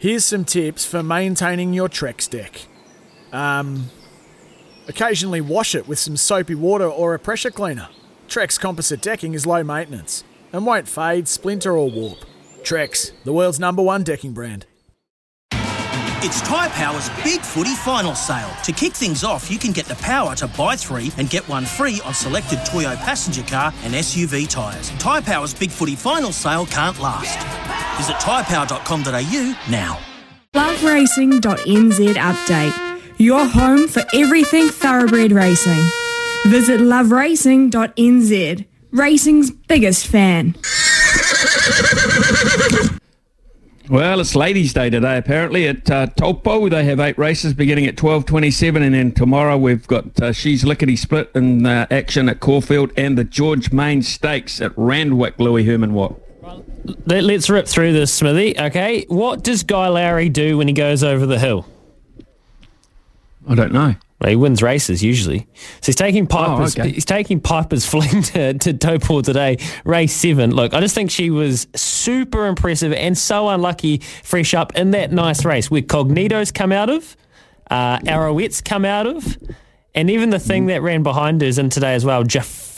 Here's 0.00 0.24
some 0.24 0.44
tips 0.44 0.84
for 0.84 1.02
maintaining 1.02 1.74
your 1.74 1.88
Trex 1.88 2.30
deck. 2.30 2.66
Um, 3.32 3.90
occasionally 4.86 5.40
wash 5.40 5.74
it 5.74 5.88
with 5.88 5.98
some 5.98 6.16
soapy 6.16 6.54
water 6.54 6.86
or 6.86 7.14
a 7.14 7.18
pressure 7.18 7.50
cleaner. 7.50 7.88
Trex 8.28 8.60
composite 8.60 9.02
decking 9.02 9.34
is 9.34 9.44
low 9.44 9.64
maintenance 9.64 10.22
and 10.52 10.64
won't 10.64 10.86
fade, 10.86 11.26
splinter, 11.26 11.76
or 11.76 11.90
warp. 11.90 12.18
Trex, 12.62 13.10
the 13.24 13.32
world's 13.32 13.58
number 13.58 13.82
one 13.82 14.04
decking 14.04 14.32
brand. 14.32 14.66
It's 16.20 16.42
Tyre 16.42 16.70
Power's 16.70 17.08
Big 17.24 17.40
Footy 17.40 17.74
Final 17.74 18.14
Sale. 18.14 18.52
To 18.66 18.72
kick 18.72 18.92
things 18.92 19.24
off, 19.24 19.50
you 19.50 19.58
can 19.58 19.72
get 19.72 19.86
the 19.86 19.96
power 19.96 20.36
to 20.36 20.46
buy 20.46 20.76
three 20.76 21.10
and 21.16 21.28
get 21.28 21.48
one 21.48 21.64
free 21.64 22.00
on 22.04 22.14
selected 22.14 22.64
Toyo 22.64 22.94
passenger 22.96 23.42
car 23.42 23.74
and 23.82 23.94
SUV 23.94 24.48
tyres. 24.48 24.90
Tyre 25.00 25.22
Power's 25.22 25.54
Big 25.54 25.72
Footy 25.72 25.96
Final 25.96 26.30
Sale 26.30 26.66
can't 26.66 27.00
last. 27.00 27.67
Visit 27.98 28.16
tyrepower.com.au 28.16 29.56
now. 29.70 29.98
loveracing.nz 30.54 32.14
update. 32.14 33.00
Your 33.18 33.44
home 33.46 33.88
for 33.88 34.02
everything 34.14 34.68
thoroughbred 34.68 35.32
racing. 35.32 35.82
Visit 36.46 36.80
loveracing.nz. 36.80 38.66
Racing's 38.92 39.50
biggest 39.50 40.06
fan. 40.06 40.54
Well, 43.90 44.20
it's 44.20 44.36
Ladies' 44.36 44.72
Day 44.74 44.90
today. 44.90 45.16
Apparently 45.16 45.66
at 45.66 45.90
uh, 45.90 46.06
Taupo, 46.08 46.68
they 46.68 46.84
have 46.84 47.00
eight 47.00 47.16
races 47.18 47.54
beginning 47.54 47.86
at 47.86 47.96
twelve 47.96 48.26
twenty-seven, 48.26 48.82
and 48.82 48.94
then 48.94 49.12
tomorrow 49.12 49.56
we've 49.56 49.86
got 49.86 50.20
uh, 50.20 50.30
She's 50.32 50.62
Lickety 50.62 50.94
Split 50.94 51.30
in 51.34 51.64
uh, 51.64 51.86
action 51.90 52.28
at 52.28 52.38
Caulfield 52.40 52.92
and 52.98 53.16
the 53.16 53.24
George 53.24 53.72
Main 53.72 54.02
Stakes 54.02 54.60
at 54.60 54.72
Randwick. 54.76 55.38
Louis 55.38 55.64
Herman 55.64 55.94
Watt. 55.94 56.20
Let, 57.06 57.24
us 57.24 57.50
rip 57.50 57.66
through 57.66 57.92
this, 57.92 58.12
Smithy. 58.12 58.58
Okay, 58.58 59.04
what 59.08 59.42
does 59.42 59.62
Guy 59.62 59.88
Lowry 59.88 60.28
do 60.28 60.58
when 60.58 60.68
he 60.68 60.74
goes 60.74 61.02
over 61.02 61.26
the 61.26 61.38
hill? 61.38 61.66
I 63.48 63.54
don't 63.54 63.72
know. 63.72 63.94
Well, 64.20 64.30
he 64.30 64.36
wins 64.36 64.62
races 64.62 65.02
usually. 65.02 65.46
So 65.80 65.86
he's 65.86 65.96
taking 65.96 66.26
Piper's. 66.26 66.76
Oh, 66.76 66.82
okay. 66.82 66.90
He's 66.90 67.04
taking 67.04 67.40
Piper's 67.40 67.86
fling 67.90 68.22
to, 68.22 68.54
to 68.54 68.72
Taupo 68.72 69.22
today, 69.22 69.58
race 69.84 70.14
seven. 70.14 70.50
Look, 70.50 70.74
I 70.74 70.80
just 70.80 70.94
think 70.94 71.10
she 71.10 71.30
was 71.30 71.68
super 71.74 72.46
impressive 72.46 72.92
and 72.92 73.16
so 73.16 73.48
unlucky, 73.48 73.98
fresh 74.24 74.54
up 74.54 74.74
in 74.76 74.90
that 74.90 75.12
nice 75.12 75.44
race 75.44 75.70
where 75.70 75.82
Cognito's 75.82 76.50
come 76.50 76.72
out 76.72 76.90
of, 76.90 77.16
uh, 77.70 78.00
Arrowette's 78.06 78.60
come 78.60 78.84
out 78.84 79.06
of, 79.06 79.38
and 79.94 80.10
even 80.10 80.30
the 80.30 80.40
thing 80.40 80.66
that 80.66 80.82
ran 80.82 81.02
behind 81.02 81.40
her 81.40 81.46
is 81.46 81.58
in 81.58 81.70
today 81.70 81.94
as 81.94 82.04
well. 82.04 82.24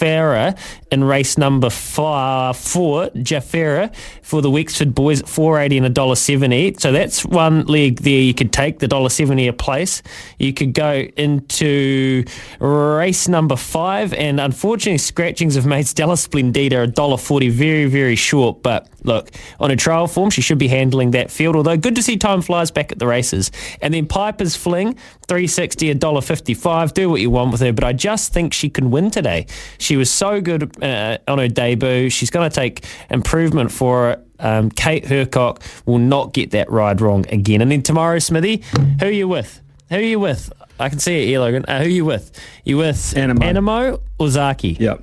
Jafera 0.00 0.58
in 0.90 1.04
race 1.04 1.38
number 1.38 1.70
four, 1.70 2.54
Jafera 2.54 3.94
for 4.22 4.42
the 4.42 4.50
Wexford 4.50 4.94
boys 4.94 5.20
at 5.20 5.28
four 5.28 5.58
eighty 5.60 5.76
and 5.76 5.86
a 5.86 5.90
dollar 5.90 6.14
seventy. 6.14 6.74
So 6.78 6.92
that's 6.92 7.24
one 7.24 7.66
leg 7.66 8.00
there 8.00 8.20
you 8.20 8.34
could 8.34 8.52
take 8.52 8.78
the 8.78 8.88
dollar 8.88 9.08
seventy 9.08 9.46
a 9.46 9.52
place. 9.52 10.02
You 10.38 10.52
could 10.52 10.72
go 10.72 11.06
into 11.16 12.24
race 12.60 13.28
number 13.28 13.56
five, 13.56 14.12
and 14.14 14.40
unfortunately, 14.40 14.98
scratchings 14.98 15.55
have 15.55 15.66
made 15.66 15.86
Stella 15.86 16.14
Splendida 16.14 16.83
a 16.83 16.86
dollar 16.86 17.18
forty, 17.18 17.48
very 17.48 17.86
very 17.86 18.16
short. 18.16 18.62
But 18.62 18.89
look, 19.05 19.30
on 19.58 19.70
a 19.70 19.77
trial 19.77 20.06
form, 20.06 20.30
she 20.30 20.40
should 20.40 20.58
be 20.58 20.68
handling 20.68 21.12
that 21.12 21.30
field. 21.30 21.56
Although 21.56 21.77
good 21.77 21.94
to 21.96 22.02
see 22.02 22.16
time 22.16 22.42
flies 22.42 22.70
back 22.70 22.92
at 22.92 22.98
the 22.98 23.06
races. 23.06 23.50
And 23.80 23.92
then 23.94 24.06
Piper's 24.06 24.56
Fling, 24.56 24.96
three 25.28 25.46
sixty, 25.46 25.90
a 25.90 25.94
dollar 25.94 26.20
fifty 26.20 26.55
five. 26.55 26.94
Do 26.94 27.10
what 27.10 27.20
you 27.20 27.30
want 27.30 27.52
with 27.52 27.60
her, 27.60 27.72
but 27.72 27.84
I 27.84 27.92
just 27.92 28.33
think 28.33 28.52
she 28.52 28.70
can 28.70 28.90
win 28.90 29.10
today. 29.10 29.46
She 29.78 29.96
was 29.96 30.10
so 30.10 30.40
good 30.40 30.83
uh, 30.83 31.18
on 31.28 31.39
her 31.39 31.48
debut. 31.48 32.10
She's 32.10 32.30
going 32.30 32.48
to 32.48 32.55
take 32.55 32.84
improvement 33.10 33.72
for 33.72 34.02
her. 34.02 34.24
Um, 34.39 34.70
Kate 34.70 35.05
Hercock 35.05 35.62
will 35.84 35.98
not 35.98 36.33
get 36.33 36.52
that 36.52 36.70
ride 36.70 37.02
wrong 37.02 37.27
again. 37.28 37.60
And 37.60 37.70
then 37.70 37.83
tomorrow, 37.83 38.18
Smithy, 38.18 38.62
who 38.98 39.06
are 39.06 39.10
you 39.10 39.28
with? 39.28 39.60
Who 39.90 39.96
are 39.96 40.00
you 40.00 40.18
with? 40.18 40.50
I 40.78 40.89
can 40.89 40.98
see 40.98 41.22
it 41.22 41.27
here, 41.27 41.40
Logan. 41.40 41.66
Uh, 41.68 41.80
who 41.80 41.84
are 41.84 41.89
you 41.89 42.05
with? 42.06 42.30
You 42.64 42.78
with 42.78 42.96
Anamoe. 43.14 43.42
Anamoe 43.42 44.00
or 44.18 44.28
Zaaki? 44.28 44.78
Yep. 44.80 45.02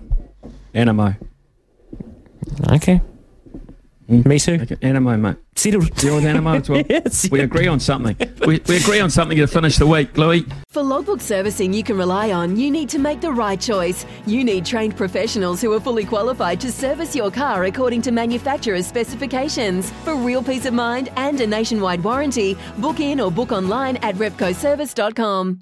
Anamoe. 0.74 1.18
Okay. 2.72 3.00
Mm. 4.10 4.26
Me 4.26 4.40
too. 4.40 4.54
Okay. 4.62 4.76
Anamoe, 4.78 5.20
mate. 5.20 5.36
Settled. 5.56 5.94
Deal 5.96 6.16
with 6.16 6.24
Anamoe 6.24 6.62
as 6.62 6.70
well. 6.70 6.84
Yes. 6.90 7.30
We 7.30 7.42
agree 7.42 7.68
on 7.68 7.80
something. 7.80 8.16
We, 8.48 8.62
we 8.68 8.78
agree 8.78 9.02
on 9.02 9.10
something 9.10 9.38
to 9.40 9.48
finish 9.48 9.76
the 9.78 9.86
week, 9.86 10.18
Louis. 10.18 10.46
For 10.70 10.82
logbook 10.82 11.20
servicing 11.20 11.74
you 11.74 11.84
can 11.84 11.98
rely 11.98 12.32
on, 12.32 12.56
you 12.56 12.72
need 12.72 12.88
to 12.90 13.00
make 13.00 13.20
the 13.20 13.32
right 13.32 13.60
choice. 13.60 14.06
You 14.26 14.44
need 14.46 14.66
trained 14.66 14.96
professionals 14.96 15.60
who 15.60 15.74
are 15.74 15.82
fully 15.82 16.06
qualified 16.06 16.62
to 16.62 16.72
service 16.72 17.14
your 17.14 17.30
car 17.30 17.66
according 17.66 18.04
to 18.04 18.12
manufacturer's 18.12 18.88
specifications. 18.88 19.92
For 20.06 20.16
real 20.16 20.42
peace 20.42 20.66
of 20.66 20.74
mind 20.74 21.10
and 21.18 21.42
a 21.42 21.48
nationwide 21.48 22.04
warranty, 22.04 22.56
book 22.78 23.02
in 23.02 23.20
or 23.20 23.32
book 23.32 23.52
online 23.52 23.98
at 23.98 24.16
repcoservice.com. 24.16 25.60